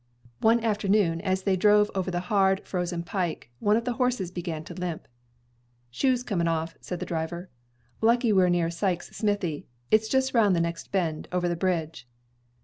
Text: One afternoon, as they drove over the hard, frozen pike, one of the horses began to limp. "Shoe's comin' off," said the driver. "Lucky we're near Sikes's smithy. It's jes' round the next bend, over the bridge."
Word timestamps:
One 0.39 0.63
afternoon, 0.63 1.21
as 1.21 1.43
they 1.43 1.55
drove 1.55 1.91
over 1.93 2.09
the 2.09 2.21
hard, 2.21 2.65
frozen 2.65 3.03
pike, 3.03 3.51
one 3.59 3.77
of 3.77 3.85
the 3.85 3.93
horses 4.01 4.31
began 4.31 4.63
to 4.63 4.73
limp. 4.73 5.07
"Shoe's 5.91 6.23
comin' 6.23 6.47
off," 6.47 6.73
said 6.81 6.99
the 6.99 7.05
driver. 7.05 7.51
"Lucky 8.01 8.33
we're 8.33 8.49
near 8.49 8.71
Sikes's 8.71 9.15
smithy. 9.17 9.67
It's 9.91 10.11
jes' 10.11 10.33
round 10.33 10.55
the 10.55 10.59
next 10.59 10.91
bend, 10.91 11.27
over 11.31 11.47
the 11.47 11.55
bridge." 11.55 12.09